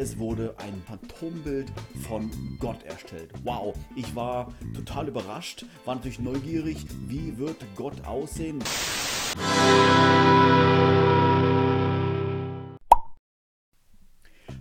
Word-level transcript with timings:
Es 0.00 0.18
wurde 0.18 0.54
ein 0.58 0.82
Phantombild 0.86 1.70
von 2.08 2.30
Gott 2.58 2.82
erstellt. 2.84 3.30
Wow, 3.44 3.74
ich 3.94 4.14
war 4.16 4.52
total 4.74 5.08
überrascht, 5.08 5.64
war 5.84 5.94
natürlich 5.94 6.18
neugierig, 6.18 6.78
wie 7.06 7.36
wird 7.38 7.56
Gott 7.76 8.04
aussehen. 8.06 8.58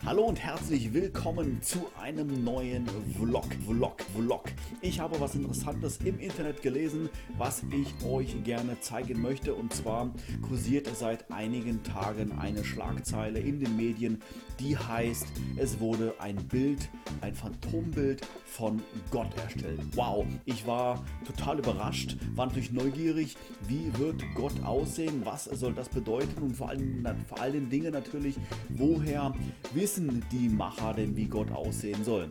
Hallo 0.03 0.23
und 0.23 0.39
herzlich 0.39 0.95
willkommen 0.95 1.61
zu 1.61 1.85
einem 2.01 2.43
neuen 2.43 2.87
Vlog, 3.15 3.45
Vlog, 3.67 4.01
Vlog. 4.15 4.45
Ich 4.81 4.99
habe 4.99 5.21
was 5.21 5.35
Interessantes 5.35 5.99
im 6.03 6.19
Internet 6.19 6.63
gelesen, 6.63 7.07
was 7.37 7.61
ich 7.69 8.03
euch 8.03 8.43
gerne 8.43 8.79
zeigen 8.79 9.21
möchte. 9.21 9.53
Und 9.53 9.71
zwar 9.71 10.11
kursiert 10.41 10.89
seit 10.95 11.31
einigen 11.31 11.83
Tagen 11.83 12.31
eine 12.39 12.65
Schlagzeile 12.65 13.39
in 13.41 13.59
den 13.59 13.77
Medien, 13.77 14.23
die 14.59 14.75
heißt, 14.75 15.27
es 15.57 15.79
wurde 15.79 16.15
ein 16.17 16.35
Bild, 16.47 16.89
ein 17.21 17.35
Phantombild 17.35 18.25
von 18.45 18.81
Gott 19.11 19.29
erstellt. 19.37 19.79
Wow, 19.93 20.25
ich 20.45 20.65
war 20.65 21.05
total 21.25 21.59
überrascht, 21.59 22.17
war 22.35 22.47
natürlich 22.47 22.71
neugierig, 22.71 23.37
wie 23.67 23.91
wird 23.99 24.23
Gott 24.33 24.63
aussehen, 24.63 25.21
was 25.25 25.45
soll 25.45 25.73
das 25.73 25.89
bedeuten 25.89 26.41
und 26.41 26.55
vor 26.55 26.69
allen, 26.69 27.07
vor 27.27 27.39
allen 27.39 27.69
Dingen 27.69 27.93
natürlich, 27.93 28.35
woher 28.69 29.33
wissen 29.73 29.90
wissen 29.91 30.23
die 30.31 30.47
Macher 30.47 30.93
denn, 30.93 31.17
wie 31.17 31.25
Gott 31.25 31.51
aussehen 31.51 32.01
soll? 32.05 32.29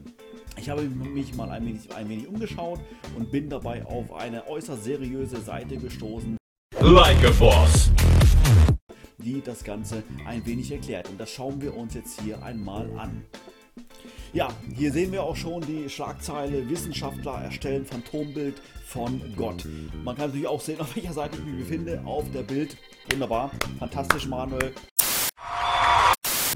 Ich 0.57 0.71
habe 0.71 0.83
mich 0.83 1.35
mal 1.35 1.51
ein 1.51 1.67
wenig, 1.67 1.95
ein 1.95 2.09
wenig 2.09 2.27
umgeschaut 2.27 2.81
und 3.19 3.31
bin 3.31 3.51
dabei 3.51 3.85
auf 3.85 4.15
eine 4.15 4.49
äußerst 4.49 4.83
seriöse 4.83 5.43
Seite 5.43 5.77
gestoßen. 5.77 6.39
Like 6.81 7.23
a 7.23 7.31
Boss 7.39 7.91
die 9.19 9.43
das 9.43 9.63
Ganze 9.63 10.03
ein 10.27 10.47
wenig 10.47 10.73
erklärt. 10.73 11.11
Und 11.11 11.21
das 11.21 11.31
schauen 11.31 11.61
wir 11.61 11.77
uns 11.77 11.93
jetzt 11.93 12.23
hier 12.23 12.43
einmal 12.43 12.89
an. 12.99 13.27
Ja, 14.33 14.49
hier 14.75 14.91
sehen 14.91 15.13
wir 15.13 15.23
auch 15.23 15.37
schon 15.37 15.61
die 15.61 15.91
Schlagzeile 15.91 16.67
Wissenschaftler 16.71 17.43
erstellen 17.43 17.85
Phantombild 17.85 18.55
von 18.87 19.21
Gott. 19.37 19.69
Man 20.02 20.17
kann 20.17 20.29
natürlich 20.29 20.47
auch 20.47 20.63
sehen, 20.63 20.80
auf 20.80 20.97
welcher 20.97 21.13
Seite 21.13 21.37
ich 21.37 21.45
mich 21.45 21.59
befinde. 21.59 22.01
Auf 22.07 22.24
der 22.33 22.43
Bild. 22.43 22.79
Wunderbar. 23.11 23.51
Fantastisch, 23.79 24.27
Manuel. 24.27 24.73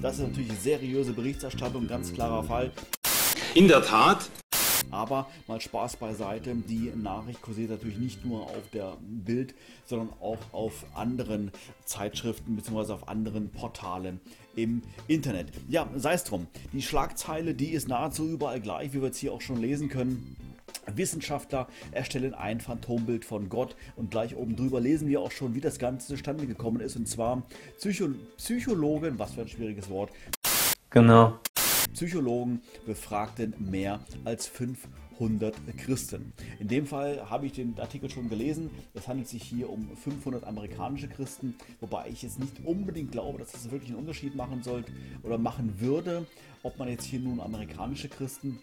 Das 0.02 0.18
ist 0.18 0.28
natürlich 0.28 0.52
seriöse 0.60 1.12
Berichterstattung, 1.12 1.86
ganz 1.86 2.12
klarer 2.12 2.44
Fall. 2.44 2.72
In 3.54 3.68
der 3.68 3.82
Tat. 3.82 4.30
Aber 4.90 5.28
mal 5.48 5.60
Spaß 5.60 5.96
beiseite, 5.96 6.54
die 6.54 6.92
Nachricht 6.94 7.42
kursiert 7.42 7.70
natürlich 7.70 7.98
nicht 7.98 8.24
nur 8.24 8.42
auf 8.42 8.70
der 8.72 8.96
Bild, 9.00 9.54
sondern 9.86 10.10
auch 10.20 10.38
auf 10.52 10.84
anderen 10.94 11.50
Zeitschriften 11.84 12.54
bzw. 12.54 12.92
auf 12.92 13.08
anderen 13.08 13.50
Portalen 13.50 14.20
im 14.54 14.82
Internet. 15.08 15.48
Ja, 15.68 15.88
sei 15.96 16.12
es 16.12 16.22
drum. 16.22 16.46
Die 16.72 16.82
Schlagzeile, 16.82 17.54
die 17.54 17.70
ist 17.70 17.88
nahezu 17.88 18.28
überall 18.28 18.60
gleich, 18.60 18.92
wie 18.92 19.00
wir 19.00 19.06
jetzt 19.06 19.18
hier 19.18 19.32
auch 19.32 19.40
schon 19.40 19.60
lesen 19.60 19.88
können. 19.88 20.36
Wissenschaftler 20.86 21.68
erstellen 21.92 22.34
ein 22.34 22.60
Phantombild 22.60 23.24
von 23.24 23.48
Gott 23.48 23.76
und 23.96 24.10
gleich 24.10 24.36
oben 24.36 24.56
drüber 24.56 24.80
lesen 24.80 25.08
wir 25.08 25.20
auch 25.20 25.30
schon, 25.30 25.54
wie 25.54 25.60
das 25.60 25.78
Ganze 25.78 26.08
zustande 26.08 26.46
gekommen 26.46 26.80
ist. 26.80 26.96
Und 26.96 27.08
zwar 27.08 27.42
Psycho 27.78 28.08
Psychologen, 28.36 29.18
was 29.18 29.32
für 29.32 29.42
ein 29.42 29.48
schwieriges 29.48 29.88
Wort. 29.88 30.10
Genau. 30.90 31.38
Psychologen 31.92 32.60
befragten 32.86 33.54
mehr 33.58 34.00
als 34.24 34.46
500 34.48 35.54
Christen. 35.78 36.32
In 36.58 36.68
dem 36.68 36.86
Fall 36.86 37.30
habe 37.30 37.46
ich 37.46 37.52
den 37.52 37.78
Artikel 37.78 38.10
schon 38.10 38.28
gelesen. 38.28 38.70
Es 38.94 39.06
handelt 39.06 39.28
sich 39.28 39.42
hier 39.42 39.70
um 39.70 39.96
500 39.96 40.44
amerikanische 40.44 41.08
Christen, 41.08 41.54
wobei 41.80 42.08
ich 42.08 42.22
jetzt 42.22 42.40
nicht 42.40 42.64
unbedingt 42.64 43.12
glaube, 43.12 43.38
dass 43.38 43.52
das 43.52 43.70
wirklich 43.70 43.90
einen 43.90 44.00
Unterschied 44.00 44.34
machen 44.34 44.62
sollte 44.62 44.92
oder 45.22 45.38
machen 45.38 45.80
würde, 45.80 46.26
ob 46.62 46.78
man 46.78 46.88
jetzt 46.88 47.04
hier 47.04 47.20
nun 47.20 47.40
amerikanische 47.40 48.08
Christen 48.08 48.58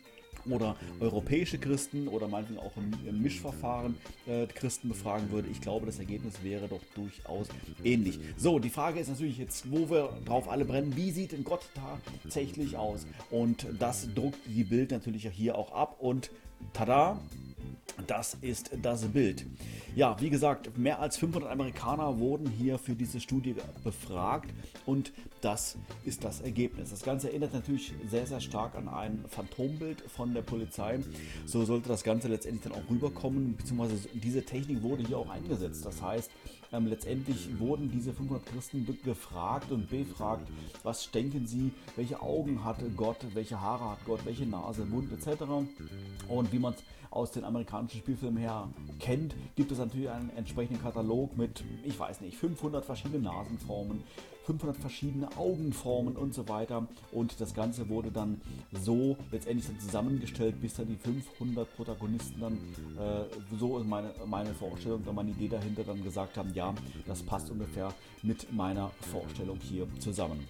oder 0.49 0.75
europäische 0.99 1.57
Christen 1.57 2.07
oder 2.07 2.27
meinetwegen 2.27 2.59
auch 2.59 2.71
im, 2.77 3.21
Mischverfahren 3.21 3.95
äh, 4.27 4.47
Christen 4.47 4.89
befragen 4.89 5.31
würde. 5.31 5.49
Ich 5.49 5.61
glaube, 5.61 5.85
das 5.85 5.99
Ergebnis 5.99 6.43
wäre 6.43 6.67
doch 6.67 6.81
durchaus 6.95 7.47
ähnlich. 7.83 8.19
So, 8.37 8.59
die 8.59 8.69
Frage 8.69 8.99
ist 8.99 9.09
natürlich 9.09 9.37
jetzt, 9.37 9.71
wo 9.71 9.89
wir 9.89 10.09
drauf 10.25 10.49
alle 10.49 10.65
brennen, 10.65 10.95
wie 10.95 11.11
sieht 11.11 11.31
denn 11.31 11.43
Gott 11.43 11.61
tatsächlich 11.75 12.77
aus? 12.77 13.05
Und 13.29 13.67
das 13.79 14.13
druckt 14.13 14.39
die 14.47 14.63
Bild 14.63 14.91
natürlich 14.91 15.27
hier 15.29 15.57
auch 15.57 15.71
ab 15.71 15.97
und 15.99 16.31
tada, 16.73 17.19
das 18.07 18.37
ist 18.41 18.71
das 18.81 19.05
Bild. 19.05 19.45
Ja, 19.95 20.19
wie 20.19 20.29
gesagt, 20.29 20.77
mehr 20.77 20.99
als 20.99 21.17
500 21.17 21.51
Amerikaner 21.51 22.19
wurden 22.19 22.49
hier 22.49 22.77
für 22.77 22.95
diese 22.95 23.19
Studie 23.19 23.55
befragt 23.83 24.49
und 24.85 25.11
das 25.41 25.77
ist 26.05 26.23
das 26.23 26.41
Ergebnis. 26.41 26.91
Das 26.91 27.03
Ganze 27.03 27.29
erinnert 27.29 27.53
natürlich 27.53 27.93
sehr, 28.09 28.25
sehr 28.25 28.39
stark 28.39 28.75
an 28.75 28.87
ein 28.87 29.25
Phantombild 29.27 30.01
von 30.01 30.33
der 30.33 30.41
Polizei. 30.41 30.99
So 31.45 31.65
sollte 31.65 31.89
das 31.89 32.03
Ganze 32.03 32.27
letztendlich 32.27 32.71
dann 32.71 32.81
auch 32.81 32.89
rüberkommen, 32.89 33.55
beziehungsweise 33.57 34.07
diese 34.13 34.43
Technik 34.43 34.81
wurde 34.83 35.03
hier 35.05 35.17
auch 35.17 35.29
eingesetzt. 35.29 35.85
Das 35.85 36.01
heißt, 36.01 36.31
ähm, 36.73 36.87
letztendlich 36.87 37.59
wurden 37.59 37.91
diese 37.91 38.13
500 38.13 38.45
Christen 38.45 38.87
gefragt 39.03 39.71
und 39.71 39.89
befragt, 39.89 40.47
was 40.83 41.11
denken 41.11 41.45
sie, 41.45 41.71
welche 41.95 42.21
Augen 42.21 42.63
hatte 42.63 42.89
Gott, 42.91 43.17
welche 43.33 43.59
Haare 43.59 43.91
hat 43.91 44.05
Gott, 44.05 44.21
welche 44.25 44.45
Nase, 44.45 44.85
Mund 44.85 45.11
etc. 45.11 45.43
Und 46.29 46.53
wie 46.53 46.59
man 46.59 46.73
es 46.73 46.83
aus 47.11 47.31
den 47.31 47.43
amerikanischen 47.51 47.99
Spielfilmen 47.99 48.37
her 48.37 48.69
kennt, 48.99 49.35
gibt 49.55 49.71
es 49.71 49.77
natürlich 49.77 50.09
einen 50.09 50.29
entsprechenden 50.35 50.81
Katalog 50.81 51.37
mit, 51.37 51.63
ich 51.83 51.97
weiß 51.99 52.21
nicht, 52.21 52.37
500 52.37 52.83
verschiedenen 52.83 53.23
Nasenformen, 53.23 54.03
500 54.45 54.77
verschiedene 54.77 55.29
Augenformen 55.37 56.15
und 56.15 56.33
so 56.33 56.47
weiter. 56.49 56.87
Und 57.11 57.39
das 57.39 57.53
Ganze 57.53 57.89
wurde 57.89 58.11
dann 58.11 58.41
so 58.71 59.17
letztendlich 59.31 59.67
dann 59.67 59.79
zusammengestellt, 59.79 60.61
bis 60.61 60.75
dann 60.75 60.87
die 60.87 60.95
500 60.95 61.75
Protagonisten 61.75 62.39
dann, 62.41 62.53
äh, 62.97 63.57
so 63.59 63.77
ist 63.77 63.87
meine, 63.87 64.11
meine 64.25 64.53
Vorstellung, 64.53 65.03
und 65.05 65.15
meine 65.15 65.31
Idee 65.31 65.49
dahinter 65.49 65.83
dann 65.83 66.03
gesagt 66.03 66.37
haben, 66.37 66.53
ja, 66.53 66.73
das 67.05 67.21
passt 67.21 67.51
ungefähr 67.51 67.93
mit 68.23 68.51
meiner 68.51 68.89
Vorstellung 69.11 69.59
hier 69.61 69.87
zusammen. 69.99 70.47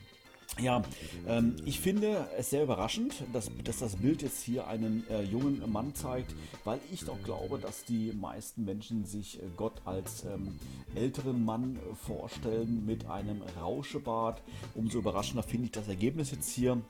Ja, 0.60 0.84
ähm, 1.28 1.56
ich 1.66 1.80
finde 1.80 2.28
es 2.38 2.50
sehr 2.50 2.64
überraschend, 2.64 3.24
dass, 3.34 3.50
dass 3.64 3.80
das 3.80 3.96
Bild 3.96 4.22
jetzt 4.22 4.44
hier 4.44 4.68
einen 4.68 5.06
äh, 5.10 5.24
jungen 5.24 5.64
Mann 5.72 5.96
zeigt, 5.96 6.36
weil 6.66 6.80
ich 6.92 7.06
doch 7.06 7.22
glaube, 7.24 7.58
dass 7.58 7.86
die 7.86 8.12
meisten 8.12 8.66
Menschen 8.66 9.06
sich 9.06 9.42
äh, 9.42 9.46
Gott 9.56 9.82
als 9.86 10.26
ähm, 10.26 10.60
älteren 10.94 11.46
Mann 11.46 11.80
vorstellen 12.06 12.86
mit 12.86 13.06
einem 13.06 13.42
Rauschebart. 13.60 14.42
Umso 14.76 15.00
überraschender 15.00 15.44
finde 15.44 15.66
ich 15.66 15.72
das 15.72 15.88
Ergebnis 15.88 16.32
jetzt 16.32 16.52
hier. 16.52 16.82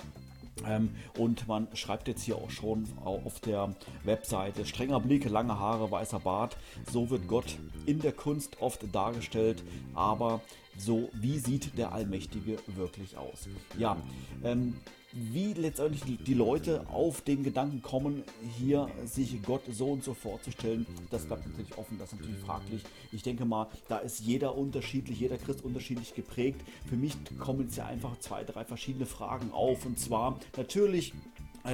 Ähm, 0.68 0.90
und 1.18 1.48
man 1.48 1.68
schreibt 1.74 2.08
jetzt 2.08 2.24
hier 2.24 2.36
auch 2.36 2.50
schon 2.50 2.88
auf 3.04 3.40
der 3.40 3.76
Webseite, 4.04 4.66
strenger 4.66 5.00
Blick, 5.00 5.30
lange 5.30 5.58
Haare, 5.58 5.90
weißer 5.92 6.20
Bart. 6.20 6.58
So 6.92 7.10
wird 7.10 7.28
Gott 7.28 7.58
in 7.86 8.00
der 8.00 8.12
Kunst 8.12 8.62
oft 8.62 8.84
dargestellt, 8.94 9.64
aber 9.94 10.42
so, 10.78 11.10
wie 11.14 11.38
sieht 11.38 11.78
der 11.78 11.92
Allmächtige 11.92 12.58
wirklich 12.68 13.18
aus? 13.18 13.48
Ja, 13.78 13.98
ähm, 14.44 14.76
wie 15.14 15.54
letztendlich 15.54 16.04
die, 16.04 16.18
die, 16.18 16.34
Leute 16.34 16.88
auf 16.90 17.22
den 17.22 17.44
Gedanken 17.44 17.82
kommen, 17.82 18.24
hier 18.58 18.88
sich 19.06 19.42
Gott 19.44 19.62
so 19.70 19.92
und 19.92 20.04
so 20.04 20.14
vorzustellen, 20.14 20.86
das 21.10 21.26
bleibt 21.26 21.48
natürlich 21.48 21.78
offen, 21.78 21.98
das 21.98 22.14
ist 22.14 22.20
natürlich 22.20 22.40
fraglich. 22.40 22.84
Ich 23.12 23.24
denke 23.24 23.46
mal, 23.46 23.68
da 23.88 23.98
ist 23.98 24.22
jeder 24.22 24.58
unterschiedlich, 24.58 25.20
jeder 25.20 25.38
Christ 25.38 25.64
unterschiedlich 25.64 26.14
geprägt. 26.14 26.62
Für 26.88 26.96
mich 26.96 27.16
kommen 27.40 27.62
jetzt 27.62 27.78
ja 27.78 27.86
einfach 27.86 28.18
zwei, 28.20 28.44
drei 28.44 28.64
verschiedene 28.64 29.06
Fragen 29.06 29.52
auf. 29.52 29.86
Und 29.86 30.00
zwar 30.00 30.40
natürlich 30.56 31.14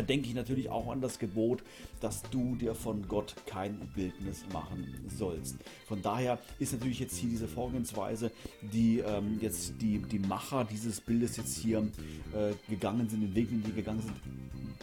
denke 0.08 0.28
ich 0.28 0.36
natürlich 0.36 0.70
auch 0.70 0.92
an 0.92 1.02
das 1.02 1.20
Gebot, 1.20 1.64
dass 2.02 2.22
du 2.30 2.56
dir 2.56 2.76
von 2.76 3.08
Gott 3.08 3.36
kein 3.46 3.80
Bildnis 3.96 4.44
machen 4.52 4.96
sollst. 5.18 5.58
Von 5.88 6.02
daher 6.02 6.40
ist 6.60 6.74
natürlich 6.74 7.00
jetzt 7.00 7.18
hier 7.18 7.30
diese 7.30 7.48
Vorgehensweise, 7.48 8.32
die 8.62 9.00
ähm, 9.00 9.40
jetzt 9.42 9.74
die, 9.82 10.00
die 10.00 10.20
Macher 10.20 10.66
dieses 10.66 11.02
Bildes 11.02 11.38
jetzt 11.38 11.58
hier 11.58 11.80
äh, 11.80 12.54
gegangen 12.70 13.10
sind, 13.10 13.22
den 13.22 13.36
Weg, 13.36 13.50
den 13.50 13.64
die 13.64 13.74
gegangen 13.74 14.02
sind, 14.02 14.14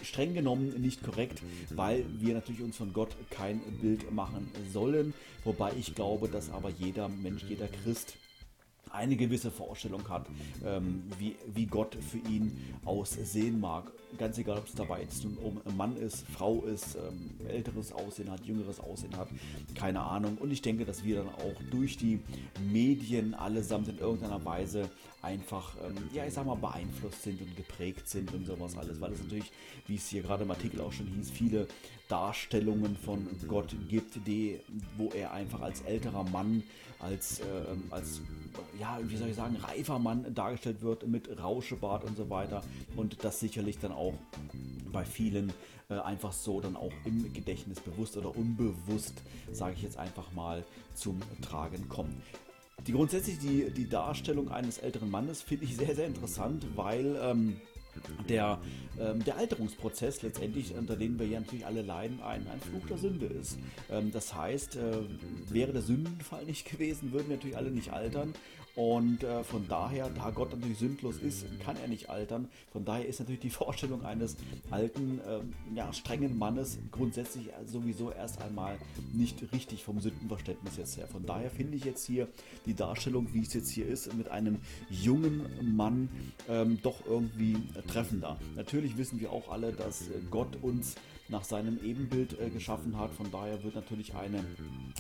streng 0.05 0.35
genommen 0.35 0.81
nicht 0.81 1.03
korrekt, 1.03 1.43
weil 1.71 2.05
wir 2.19 2.35
natürlich 2.35 2.63
uns 2.63 2.77
von 2.77 2.93
Gott 2.93 3.11
kein 3.31 3.61
Bild 3.81 4.13
machen 4.13 4.51
sollen. 4.73 5.15
Wobei 5.45 5.73
ich 5.79 5.95
glaube, 5.95 6.29
dass 6.29 6.51
aber 6.51 6.71
jeder 6.71 7.09
Mensch, 7.09 7.43
jeder 7.49 7.69
Christ 7.69 8.15
eine 8.95 9.17
gewisse 9.17 9.51
Vorstellung 9.51 10.09
hat, 10.09 10.27
ähm, 10.65 11.03
wie, 11.19 11.37
wie 11.55 11.67
Gott 11.67 11.97
für 11.97 12.19
ihn 12.31 12.57
aussehen 12.85 13.61
mag. 13.61 13.91
Ganz 14.17 14.39
egal, 14.39 14.59
ob 14.59 14.69
es 14.69 14.75
dabei 14.75 15.01
jetzt 15.03 15.25
nun 15.25 15.37
um 15.39 15.77
Mann 15.77 15.97
ist, 15.97 16.25
Frau 16.29 16.63
ist, 16.63 16.95
ähm, 16.95 17.49
älteres 17.49 17.93
Aussehen 17.93 18.31
hat, 18.31 18.45
jüngeres 18.45 18.79
Aussehen 18.79 19.17
hat, 19.17 19.29
keine 19.75 20.01
Ahnung. 20.01 20.39
Und 20.39 20.53
ich 20.53 20.63
denke, 20.63 20.85
dass 20.85 21.03
wir 21.03 21.17
dann 21.17 21.29
auch 21.29 21.61
durch 21.71 21.97
die 21.97 22.21
Medien 22.73 23.35
allesamt 23.35 23.89
in 23.89 23.99
irgendeiner 23.99 24.45
Weise 24.45 24.89
einfach, 25.23 25.75
ähm, 25.85 25.97
ja, 26.13 26.25
ich 26.27 26.35
sag 26.35 26.47
mal, 26.47 26.55
beeinflusst 26.55 27.23
sind 27.23 27.41
und 27.41 27.57
geprägt 27.57 28.09
sind 28.09 28.33
und 28.33 28.47
sowas 28.47 28.77
alles, 28.79 29.01
weil 29.01 29.13
es 29.13 29.23
natürlich, 29.23 29.51
wie 29.87 29.97
es 29.97 30.09
hier 30.09 30.23
gerade 30.23 30.45
im 30.45 30.51
Artikel 30.51 30.81
auch 30.81 30.93
schon 30.93 31.07
hieß, 31.07 31.31
viele 31.31 31.67
Darstellungen 32.09 32.97
von 32.97 33.27
Gott 33.49 33.75
gibt, 33.89 34.27
die, 34.27 34.61
wo 34.97 35.09
er 35.09 35.33
einfach 35.33 35.63
als 35.63 35.81
älterer 35.83 36.23
Mann, 36.25 36.63
als, 37.01 37.41
äh, 37.41 37.45
als 37.91 38.21
ja, 38.79 38.99
wie 39.03 39.17
soll 39.17 39.29
ich 39.29 39.37
sagen, 39.37 39.57
reifer 39.57 39.99
Mann 39.99 40.35
dargestellt 40.35 40.83
wird 40.83 41.07
mit 41.07 41.29
Rauschebart 41.41 42.05
und 42.05 42.17
so 42.17 42.31
weiter. 42.31 42.63
Und 42.97 43.25
das 43.25 43.41
sicherlich 43.41 43.79
dann 43.79 43.93
auch 43.93 44.15
bei 44.93 45.05
vielen 45.05 45.53
äh, 45.89 45.95
einfach 45.95 46.33
so 46.33 46.61
dann 46.61 46.77
auch 46.77 46.93
im 47.05 47.33
Gedächtnis 47.33 47.81
bewusst 47.81 48.17
oder 48.17 48.37
unbewusst, 48.37 49.15
sage 49.53 49.75
ich 49.77 49.83
jetzt 49.83 49.99
einfach 49.99 50.33
mal, 50.33 50.65
zum 50.95 51.21
Tragen 51.43 51.89
kommt. 51.89 52.15
Die 52.87 52.93
grundsätzlich 52.93 53.39
die, 53.39 53.71
die 53.71 53.89
Darstellung 53.89 54.51
eines 54.51 54.79
älteren 54.79 55.11
Mannes 55.11 55.43
finde 55.43 55.65
ich 55.65 55.77
sehr, 55.77 55.95
sehr 55.95 56.07
interessant, 56.07 56.67
weil 56.77 57.17
ähm, 57.21 57.57
der, 58.29 58.59
ähm, 58.99 59.25
der 59.25 59.37
Alterungsprozess 59.37 60.23
letztendlich, 60.23 60.75
unter 60.75 60.97
dem 60.97 61.19
wir 61.19 61.27
ja 61.27 61.41
natürlich 61.41 61.67
alle 61.67 61.83
leiden, 61.83 62.21
ein, 62.23 62.47
ein 62.49 62.61
Fluch 62.61 62.87
der 62.89 62.99
Sünde 62.99 63.27
ist. 63.27 63.59
Ähm, 63.91 64.11
das 64.13 64.35
heißt, 64.35 64.77
äh, 64.77 64.99
wäre 65.49 65.73
der 65.73 65.83
Sündenfall 65.83 66.45
nicht 66.45 66.71
gewesen, 66.71 67.13
würden 67.13 67.29
wir 67.29 67.37
natürlich 67.37 67.57
alle 67.57 67.71
nicht 67.71 67.93
altern. 67.93 68.35
Und 68.77 69.23
äh, 69.23 69.45
von 69.45 69.69
daher, 69.69 70.11
da 70.11 70.31
Gott 70.31 70.53
natürlich 70.53 70.79
sündlos 70.79 71.19
ist, 71.19 71.47
kann 71.61 71.77
er 71.77 71.87
nicht 71.87 72.11
altern. 72.11 72.49
Von 72.73 72.85
daher 72.85 73.07
ist 73.07 73.21
natürlich 73.21 73.41
die 73.41 73.51
Vorstellung 73.65 74.05
eines 74.05 74.37
alten, 74.71 75.21
ähm, 75.29 75.53
ja, 75.77 75.93
strengen 75.93 76.37
Mannes 76.37 76.79
grundsätzlich 76.91 77.51
sowieso 77.67 78.11
erst 78.11 78.41
einmal 78.43 78.79
nicht 79.13 79.53
richtig 79.53 79.85
vom 79.85 80.01
Sündenverständnis 80.01 80.77
jetzt 80.77 80.97
her. 80.97 81.07
Von 81.07 81.25
daher 81.25 81.51
finde 81.51 81.77
ich 81.77 81.85
jetzt 81.85 82.05
hier 82.05 82.29
die 82.67 82.75
Darstellung, 82.75 83.29
wie 83.33 83.43
es 83.43 83.55
jetzt 83.55 83.71
hier 83.71 83.87
ist, 83.87 84.13
mit 84.15 84.29
einem 84.29 84.59
jungen 84.91 85.77
Mann 85.77 86.09
ähm, 86.49 86.79
doch 86.83 87.07
irgendwie 87.07 87.57
treffender. 87.87 88.39
Natürlich 88.57 88.97
wissen 88.97 89.21
wir 89.21 89.31
auch 89.31 89.51
alle, 89.51 89.73
dass 89.73 90.05
Gott 90.31 90.59
uns 90.63 90.97
nach 91.29 91.45
seinem 91.45 91.79
Ebenbild 91.83 92.39
äh, 92.39 92.51
geschaffen 92.51 92.99
hat. 92.99 93.13
Von 93.13 93.31
daher 93.31 93.63
wird 93.65 93.75
natürlich 93.75 94.15
eine, 94.15 94.45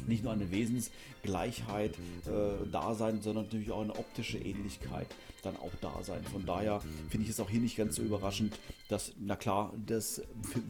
nicht 0.06 0.24
nur 0.24 0.32
eine 0.32 0.50
Wesensgleichheit 0.50 1.96
äh, 2.26 2.66
da 2.70 2.94
sein, 2.94 3.20
sondern 3.20 3.44
natürlich 3.44 3.70
auch 3.70 3.82
eine 3.82 3.96
optische 3.96 4.38
Ähnlichkeit 4.38 5.06
dann 5.42 5.56
auch 5.56 5.72
da 5.80 6.02
sein. 6.02 6.24
Von 6.24 6.46
daher 6.46 6.80
finde 7.10 7.24
ich 7.24 7.30
es 7.30 7.40
auch 7.40 7.50
hier 7.50 7.60
nicht 7.60 7.76
ganz 7.76 7.96
so 7.96 8.02
überraschend, 8.02 8.58
dass, 8.88 9.12
na 9.20 9.36
klar, 9.36 9.72
das 9.86 10.22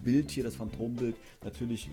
Bild 0.02 0.30
hier, 0.30 0.44
das 0.44 0.56
Phantombild, 0.56 1.16
natürlich 1.44 1.88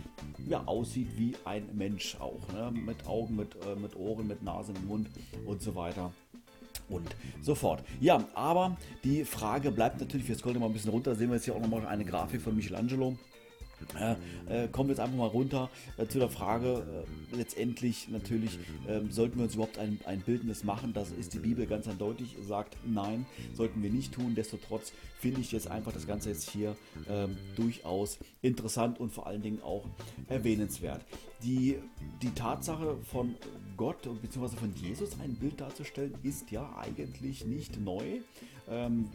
ja, 0.47 0.63
aussieht 0.65 1.09
wie 1.17 1.35
ein 1.45 1.69
Mensch 1.73 2.15
auch. 2.19 2.51
Ne? 2.53 2.71
Mit 2.71 3.05
Augen, 3.05 3.35
mit, 3.35 3.55
äh, 3.65 3.75
mit 3.75 3.95
Ohren, 3.95 4.27
mit 4.27 4.41
Nase, 4.43 4.73
mit 4.73 4.85
Mund 4.85 5.09
und 5.45 5.61
so 5.61 5.75
weiter 5.75 6.11
und 6.89 7.15
so 7.41 7.55
fort. 7.55 7.83
Ja, 7.99 8.27
aber 8.33 8.77
die 9.03 9.23
Frage 9.23 9.71
bleibt 9.71 9.99
natürlich, 9.99 10.27
wir 10.27 10.35
scrollen 10.35 10.59
mal 10.59 10.67
ein 10.67 10.73
bisschen 10.73 10.91
runter, 10.91 11.15
sehen 11.15 11.29
wir 11.29 11.35
jetzt 11.35 11.45
hier 11.45 11.55
auch 11.55 11.61
nochmal 11.61 11.85
eine 11.85 12.05
Grafik 12.05 12.41
von 12.41 12.55
Michelangelo. 12.55 13.17
Äh, 14.47 14.67
kommen 14.69 14.89
wir 14.89 14.93
jetzt 14.93 14.99
einfach 14.99 15.17
mal 15.17 15.27
runter 15.27 15.69
äh, 15.97 16.07
zu 16.07 16.19
der 16.19 16.29
Frage, 16.29 17.05
äh, 17.33 17.35
letztendlich 17.35 18.09
natürlich, 18.09 18.59
ähm, 18.87 19.11
sollten 19.11 19.37
wir 19.37 19.45
uns 19.45 19.55
überhaupt 19.55 19.77
ein, 19.77 19.99
ein 20.05 20.21
Bildnis 20.21 20.63
machen? 20.63 20.93
Das 20.93 21.11
ist 21.11 21.33
die 21.33 21.39
Bibel 21.39 21.65
ganz 21.65 21.87
eindeutig, 21.87 22.35
sagt 22.41 22.77
nein, 22.85 23.25
sollten 23.53 23.81
wir 23.83 23.89
nicht 23.89 24.13
tun. 24.13 24.35
Destotrotz 24.35 24.93
finde 25.19 25.41
ich 25.41 25.51
jetzt 25.51 25.69
einfach 25.69 25.91
das 25.91 26.07
Ganze 26.07 26.29
jetzt 26.29 26.49
hier 26.49 26.75
ähm, 27.09 27.37
durchaus 27.55 28.17
interessant 28.41 28.99
und 28.99 29.11
vor 29.11 29.27
allen 29.27 29.41
Dingen 29.41 29.61
auch 29.61 29.85
erwähnenswert. 30.27 31.05
Die, 31.43 31.77
die 32.21 32.31
Tatsache 32.31 32.97
von 33.03 33.35
Gott 33.77 34.07
bzw. 34.21 34.57
von 34.57 34.73
Jesus 34.75 35.17
ein 35.23 35.35
Bild 35.35 35.59
darzustellen, 35.59 36.13
ist 36.23 36.51
ja 36.51 36.75
eigentlich 36.77 37.45
nicht 37.45 37.79
neu. 37.79 38.19
Ähm, 38.69 39.09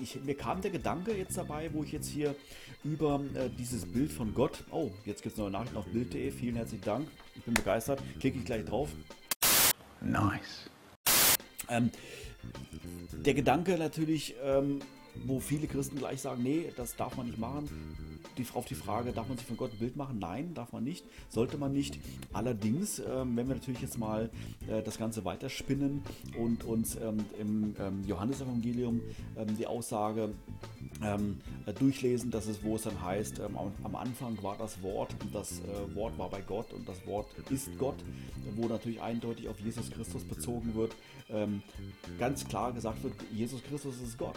ich, 0.00 0.20
mir 0.22 0.34
kam 0.34 0.60
der 0.60 0.70
Gedanke 0.70 1.16
jetzt 1.16 1.36
dabei, 1.36 1.70
wo 1.72 1.82
ich 1.82 1.92
jetzt 1.92 2.08
hier 2.08 2.34
über 2.84 3.20
äh, 3.34 3.50
dieses 3.58 3.84
Bild 3.84 4.10
von 4.10 4.34
Gott, 4.34 4.64
oh, 4.70 4.90
jetzt 5.04 5.22
gibt 5.22 5.34
es 5.34 5.38
neue 5.38 5.50
Nachrichten 5.50 5.76
auf 5.76 5.86
Bild.de, 5.86 6.30
vielen 6.30 6.56
herzlichen 6.56 6.84
Dank, 6.84 7.08
ich 7.36 7.42
bin 7.42 7.54
begeistert, 7.54 8.02
klicke 8.18 8.38
ich 8.38 8.44
gleich 8.44 8.64
drauf. 8.64 8.90
Nice. 10.00 10.70
Ähm, 11.68 11.90
der 13.12 13.34
Gedanke 13.34 13.76
natürlich, 13.76 14.34
ähm, 14.42 14.80
wo 15.24 15.40
viele 15.40 15.66
Christen 15.66 15.98
gleich 15.98 16.20
sagen, 16.20 16.42
nee, 16.42 16.72
das 16.76 16.96
darf 16.96 17.16
man 17.16 17.26
nicht 17.26 17.38
machen. 17.38 17.68
Die, 18.38 18.46
auf 18.54 18.64
die 18.66 18.74
Frage, 18.74 19.12
darf 19.12 19.28
man 19.28 19.36
sich 19.36 19.46
von 19.46 19.56
Gott 19.56 19.72
ein 19.72 19.78
Bild 19.78 19.96
machen? 19.96 20.18
Nein, 20.18 20.54
darf 20.54 20.72
man 20.72 20.84
nicht, 20.84 21.04
sollte 21.28 21.58
man 21.58 21.72
nicht. 21.72 21.98
Allerdings, 22.32 22.98
ähm, 22.98 23.36
wenn 23.36 23.48
wir 23.48 23.54
natürlich 23.54 23.82
jetzt 23.82 23.98
mal 23.98 24.30
äh, 24.68 24.82
das 24.82 24.98
Ganze 24.98 25.24
weiterspinnen 25.24 26.02
und 26.38 26.64
uns 26.64 26.96
ähm, 26.96 27.24
im 27.38 27.76
ähm, 27.78 28.04
Johannesevangelium 28.06 29.00
ähm, 29.36 29.56
die 29.58 29.66
Aussage 29.66 30.30
ähm, 31.02 31.40
äh, 31.66 31.72
durchlesen, 31.72 32.30
dass 32.30 32.46
es, 32.46 32.62
wo 32.62 32.76
es 32.76 32.82
dann 32.82 33.02
heißt, 33.02 33.38
ähm, 33.38 33.56
am 33.82 33.96
Anfang 33.96 34.42
war 34.42 34.56
das 34.58 34.82
Wort, 34.82 35.14
und 35.22 35.34
das 35.34 35.60
äh, 35.60 35.94
Wort 35.94 36.18
war 36.18 36.28
bei 36.28 36.40
Gott 36.40 36.72
und 36.72 36.88
das 36.88 37.06
Wort 37.06 37.26
ist 37.50 37.76
Gott, 37.78 37.96
wo 38.56 38.66
natürlich 38.68 39.00
eindeutig 39.00 39.48
auf 39.48 39.58
Jesus 39.60 39.90
Christus 39.90 40.24
bezogen 40.24 40.74
wird, 40.74 40.94
ganz 42.18 42.44
klar 42.48 42.72
gesagt 42.72 43.04
wird, 43.04 43.14
Jesus 43.32 43.62
Christus 43.62 44.00
ist 44.00 44.18
Gott. 44.18 44.36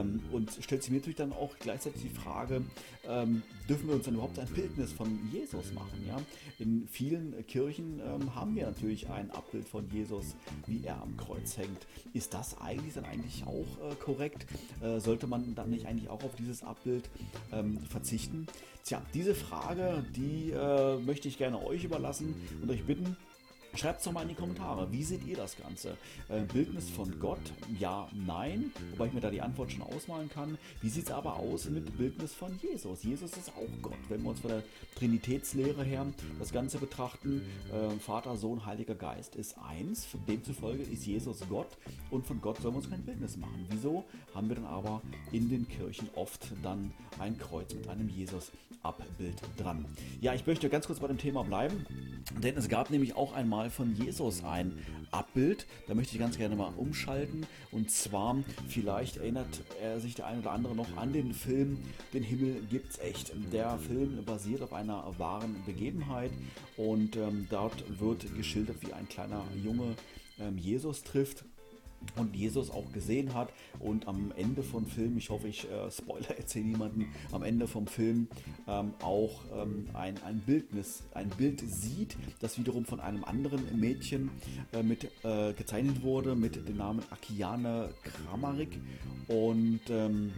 Ähm, 0.00 0.20
und 0.32 0.50
stellt 0.60 0.82
sich 0.82 0.90
mir 0.90 0.98
natürlich 0.98 1.16
dann 1.16 1.32
auch 1.32 1.56
gleichzeitig 1.58 2.02
die 2.02 2.08
Frage, 2.08 2.62
ähm, 3.08 3.42
dürfen 3.68 3.88
wir 3.88 3.94
uns 3.94 4.04
dann 4.04 4.14
überhaupt 4.14 4.38
ein 4.38 4.48
Bildnis 4.48 4.92
von 4.92 5.18
Jesus 5.32 5.72
machen? 5.72 6.04
Ja? 6.06 6.16
In 6.58 6.86
vielen 6.88 7.46
Kirchen 7.46 8.00
ähm, 8.00 8.34
haben 8.34 8.54
wir 8.54 8.66
natürlich 8.66 9.08
ein 9.08 9.30
Abbild 9.30 9.68
von 9.68 9.88
Jesus, 9.90 10.34
wie 10.66 10.84
er 10.84 11.00
am 11.00 11.16
Kreuz 11.16 11.56
hängt. 11.56 11.86
Ist 12.12 12.34
das 12.34 12.60
eigentlich 12.60 12.94
dann 12.94 13.04
eigentlich 13.04 13.44
auch 13.44 13.90
äh, 13.90 13.94
korrekt? 13.96 14.46
Äh, 14.82 15.00
sollte 15.00 15.26
man 15.26 15.54
dann 15.54 15.70
nicht 15.70 15.86
eigentlich 15.86 16.08
auch 16.10 16.22
auf 16.22 16.34
dieses 16.36 16.62
Abbild 16.62 17.08
ähm, 17.52 17.78
verzichten? 17.88 18.46
Tja, 18.84 19.02
diese 19.14 19.34
Frage, 19.34 20.04
die 20.16 20.52
äh, 20.52 20.98
möchte 20.98 21.28
ich 21.28 21.38
gerne 21.38 21.62
euch 21.64 21.84
überlassen 21.84 22.34
und 22.62 22.70
euch 22.70 22.84
bitten, 22.84 23.16
Schreibt 23.74 24.00
es 24.00 24.04
doch 24.04 24.12
mal 24.12 24.22
in 24.22 24.28
die 24.28 24.34
Kommentare. 24.34 24.90
Wie 24.92 25.02
seht 25.02 25.24
ihr 25.26 25.36
das 25.36 25.56
Ganze? 25.56 25.96
Äh, 26.28 26.40
Bildnis 26.52 26.90
von 26.90 27.18
Gott? 27.20 27.40
Ja, 27.78 28.08
nein. 28.12 28.72
Wobei 28.92 29.06
ich 29.06 29.12
mir 29.12 29.20
da 29.20 29.30
die 29.30 29.40
Antwort 29.40 29.72
schon 29.72 29.82
ausmalen 29.82 30.28
kann. 30.28 30.58
Wie 30.80 30.88
sieht 30.88 31.04
es 31.04 31.10
aber 31.10 31.36
aus 31.36 31.68
mit 31.70 31.96
Bildnis 31.96 32.34
von 32.34 32.58
Jesus? 32.60 33.02
Jesus 33.04 33.36
ist 33.36 33.50
auch 33.50 33.82
Gott. 33.82 33.98
Wenn 34.08 34.22
wir 34.22 34.30
uns 34.30 34.40
von 34.40 34.50
der 34.50 34.62
Trinitätslehre 34.96 35.84
her 35.84 36.06
das 36.38 36.52
Ganze 36.52 36.78
betrachten, 36.78 37.42
äh, 37.72 37.90
Vater, 38.00 38.36
Sohn, 38.36 38.66
Heiliger 38.66 38.94
Geist 38.94 39.36
ist 39.36 39.56
eins. 39.58 40.08
Demzufolge 40.26 40.82
ist 40.82 41.06
Jesus 41.06 41.40
Gott 41.48 41.76
und 42.10 42.26
von 42.26 42.40
Gott 42.40 42.58
sollen 42.60 42.74
wir 42.74 42.78
uns 42.78 42.90
kein 42.90 43.02
Bildnis 43.02 43.36
machen. 43.36 43.66
Wieso 43.68 44.04
haben 44.34 44.48
wir 44.48 44.56
dann 44.56 44.66
aber 44.66 45.02
in 45.32 45.48
den 45.48 45.68
Kirchen 45.68 46.08
oft 46.14 46.46
dann 46.62 46.92
ein 47.18 47.38
Kreuz 47.38 47.74
mit 47.74 47.88
einem 47.88 48.08
Jesus-Abbild 48.08 49.36
dran? 49.58 49.84
Ja, 50.20 50.34
ich 50.34 50.46
möchte 50.46 50.68
ganz 50.68 50.86
kurz 50.86 51.00
bei 51.00 51.08
dem 51.08 51.18
Thema 51.18 51.44
bleiben, 51.44 51.84
denn 52.42 52.56
es 52.56 52.68
gab 52.68 52.90
nämlich 52.90 53.16
auch 53.16 53.32
einmal 53.34 53.59
mal 53.60 53.68
von 53.68 53.94
Jesus 53.94 54.42
ein 54.42 54.72
Abbild. 55.10 55.66
Da 55.86 55.92
möchte 55.92 56.14
ich 56.14 56.18
ganz 56.18 56.38
gerne 56.38 56.56
mal 56.56 56.72
umschalten. 56.78 57.46
Und 57.70 57.90
zwar, 57.90 58.38
vielleicht 58.68 59.18
erinnert 59.18 59.60
er 59.82 60.00
sich 60.00 60.14
der 60.14 60.28
eine 60.28 60.40
oder 60.40 60.52
andere 60.52 60.74
noch 60.74 60.96
an 60.96 61.12
den 61.12 61.34
Film 61.34 61.76
Den 62.14 62.22
Himmel 62.22 62.62
gibt's 62.70 62.98
echt. 63.00 63.32
Der 63.52 63.76
Film 63.78 64.24
basiert 64.24 64.62
auf 64.62 64.72
einer 64.72 65.04
wahren 65.18 65.62
Begebenheit 65.66 66.30
und 66.78 67.16
ähm, 67.16 67.48
dort 67.50 68.00
wird 68.00 68.34
geschildert, 68.34 68.78
wie 68.80 68.94
ein 68.94 69.06
kleiner 69.10 69.44
Junge 69.62 69.94
ähm, 70.38 70.56
Jesus 70.56 71.02
trifft 71.02 71.44
und 72.16 72.34
Jesus 72.34 72.70
auch 72.70 72.90
gesehen 72.92 73.34
hat. 73.34 73.52
Und 73.78 74.08
am 74.08 74.32
Ende 74.36 74.62
vom 74.62 74.86
Film, 74.86 75.16
ich 75.16 75.30
hoffe, 75.30 75.48
ich 75.48 75.70
äh, 75.70 75.90
Spoiler 75.90 76.36
erzähle 76.36 76.66
niemanden, 76.66 77.08
am 77.32 77.42
Ende 77.42 77.66
vom 77.66 77.86
Film 77.86 78.28
ähm, 78.66 78.92
auch 79.02 79.42
ähm, 79.54 79.88
ein, 79.94 80.22
ein 80.22 80.40
Bildnis, 80.40 81.02
ein 81.14 81.28
Bild 81.30 81.60
sieht, 81.60 82.16
das 82.40 82.58
wiederum 82.58 82.84
von 82.84 83.00
einem 83.00 83.24
anderen 83.24 83.78
Mädchen 83.78 84.30
äh, 84.72 84.82
mit 84.82 85.10
äh, 85.24 85.52
gezeichnet 85.52 86.02
wurde 86.02 86.34
mit 86.34 86.68
dem 86.68 86.76
Namen 86.76 87.02
Akiane 87.10 87.90
Kramarik 88.02 88.78
und 89.28 89.80
ähm, 89.88 90.32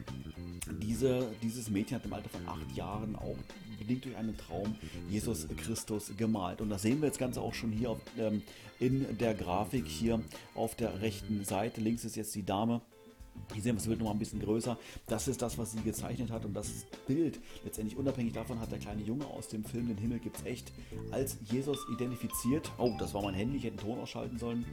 diese, 0.81 1.29
dieses 1.43 1.71
Mädchen 1.71 1.97
hat 1.97 2.05
im 2.05 2.13
Alter 2.13 2.29
von 2.29 2.47
acht 2.49 2.77
Jahren 2.77 3.17
auch 3.17 3.37
bedingt 3.79 4.05
durch 4.05 4.17
einen 4.17 4.37
Traum 4.37 4.75
Jesus 5.11 5.47
Christus 5.57 6.13
gemalt. 6.17 6.61
Und 6.61 6.71
das 6.71 6.83
sehen 6.83 7.01
wir 7.01 7.07
jetzt 7.07 7.19
ganz 7.19 7.39
auch 7.39 7.55
schon 7.55 7.73
hier 7.73 7.91
auf, 7.91 7.99
ähm, 8.19 8.43
in 8.79 9.19
der 9.19 9.35
Grafik 9.35 9.87
hier 9.87 10.21
auf 10.55 10.75
der 10.75 11.01
rechten 11.01 11.45
Seite. 11.45 11.81
Links 11.81 12.05
ist 12.05 12.17
jetzt 12.17 12.35
die 12.35 12.45
Dame. 12.45 12.81
Hier 13.55 13.63
sehen 13.63 13.73
wir 13.73 13.79
das 13.79 13.87
Bild 13.87 13.99
nochmal 13.99 14.15
ein 14.15 14.19
bisschen 14.19 14.41
größer. 14.41 14.79
Das 15.07 15.29
ist 15.29 15.41
das, 15.41 15.57
was 15.59 15.73
sie 15.73 15.81
gezeichnet 15.81 16.31
hat. 16.31 16.45
Und 16.45 16.55
das 16.55 16.87
Bild, 17.07 17.41
letztendlich 17.65 17.97
unabhängig 17.97 18.33
davon, 18.33 18.61
hat 18.61 18.71
der 18.73 18.79
kleine 18.79 19.03
Junge 19.03 19.27
aus 19.27 19.49
dem 19.49 19.65
Film 19.65 19.89
Den 19.89 19.99
Himmel 19.99 20.19
gibt's 20.19 20.43
echt 20.45 20.73
als 21.11 21.39
Jesus 21.51 21.79
identifiziert. 21.93 22.71
Oh, 22.79 22.93
das 22.99 23.15
war 23.15 23.23
mein 23.23 23.35
Handy, 23.35 23.59
ich 23.59 23.65
hätte 23.65 23.77
den 23.77 23.87
Ton 23.87 23.99
ausschalten 23.99 24.39
sollen. 24.39 24.65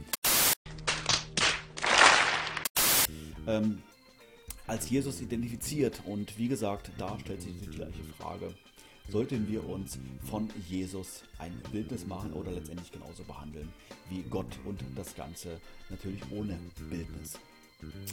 Ähm, 3.46 3.82
als 4.66 4.88
Jesus 4.88 5.20
identifiziert. 5.20 6.00
Und 6.06 6.38
wie 6.38 6.48
gesagt, 6.48 6.90
da 6.96 7.18
stellt 7.18 7.42
sich 7.42 7.52
die 7.60 7.66
gleiche 7.66 8.04
Frage 8.18 8.54
sollten 9.10 9.48
wir 9.48 9.68
uns 9.68 9.98
von 10.24 10.48
Jesus 10.68 11.22
ein 11.38 11.52
Bildnis 11.72 12.06
machen 12.06 12.32
oder 12.32 12.50
letztendlich 12.52 12.92
genauso 12.92 13.24
behandeln 13.24 13.68
wie 14.08 14.22
Gott 14.22 14.58
und 14.64 14.82
das 14.96 15.14
Ganze 15.14 15.60
natürlich 15.88 16.22
ohne 16.30 16.58
Bildnis. 16.88 17.38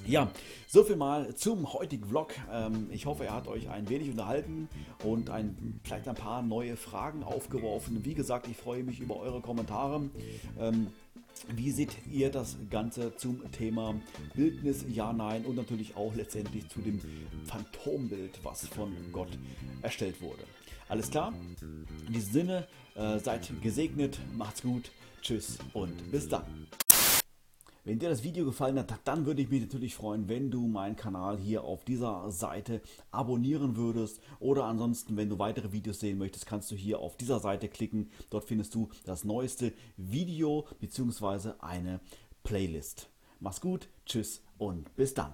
Ja, 0.07 0.31
so 0.67 0.83
viel 0.83 0.95
mal 0.95 1.35
zum 1.35 1.73
heutigen 1.73 2.05
Vlog. 2.05 2.33
Ähm, 2.51 2.87
ich 2.89 3.05
hoffe, 3.05 3.25
er 3.25 3.33
hat 3.33 3.47
euch 3.47 3.69
ein 3.69 3.89
wenig 3.89 4.09
unterhalten 4.09 4.69
und 5.03 5.29
ein, 5.29 5.79
vielleicht 5.83 6.07
ein 6.07 6.15
paar 6.15 6.41
neue 6.41 6.77
Fragen 6.77 7.21
aufgeworfen. 7.23 8.05
Wie 8.05 8.13
gesagt, 8.13 8.47
ich 8.47 8.55
freue 8.55 8.83
mich 8.83 9.01
über 9.01 9.17
eure 9.17 9.41
Kommentare. 9.41 10.09
Ähm, 10.57 10.87
Wie 11.49 11.71
seht 11.71 11.91
ihr 12.11 12.31
das 12.31 12.57
Ganze 12.69 13.15
zum 13.17 13.51
Thema 13.51 13.93
Bildnis, 14.33 14.85
ja, 14.89 15.11
nein 15.13 15.45
und 15.45 15.55
natürlich 15.55 15.95
auch 15.95 16.15
letztendlich 16.15 16.67
zu 16.69 16.79
dem 16.79 16.99
Phantombild, 17.45 18.39
was 18.43 18.67
von 18.67 18.95
Gott 19.11 19.37
erstellt 19.81 20.21
wurde? 20.21 20.43
Alles 20.89 21.09
klar? 21.09 21.33
In 22.07 22.13
diesem 22.13 22.31
Sinne, 22.31 22.67
äh, 22.95 23.19
seid 23.19 23.49
gesegnet, 23.61 24.19
macht's 24.35 24.61
gut, 24.61 24.91
tschüss 25.21 25.57
und 25.73 26.11
bis 26.11 26.29
dann. 26.29 26.67
Wenn 27.83 27.99
dir 27.99 28.09
das 28.09 28.23
Video 28.23 28.43
gefallen 28.43 28.77
hat, 28.77 28.93
dann 29.05 29.25
würde 29.25 29.41
ich 29.41 29.49
mich 29.49 29.61
natürlich 29.61 29.95
freuen, 29.95 30.27
wenn 30.27 30.51
du 30.51 30.67
meinen 30.67 30.97
Kanal 30.97 31.37
hier 31.37 31.63
auf 31.63 31.85
dieser 31.85 32.29
Seite 32.31 32.81
abonnieren 33.11 33.77
würdest. 33.77 34.19
Oder 34.39 34.65
ansonsten, 34.65 35.15
wenn 35.15 35.29
du 35.29 35.39
weitere 35.39 35.71
Videos 35.71 36.01
sehen 36.01 36.17
möchtest, 36.17 36.45
kannst 36.45 36.69
du 36.69 36.75
hier 36.75 36.99
auf 36.99 37.15
dieser 37.15 37.39
Seite 37.39 37.69
klicken. 37.69 38.11
Dort 38.29 38.43
findest 38.43 38.75
du 38.75 38.89
das 39.05 39.23
neueste 39.23 39.71
Video 39.95 40.67
bzw. 40.81 41.51
eine 41.59 42.01
Playlist. 42.43 43.09
Mach's 43.39 43.61
gut, 43.61 43.87
tschüss 44.05 44.41
und 44.57 44.93
bis 44.97 45.13
dann. 45.13 45.31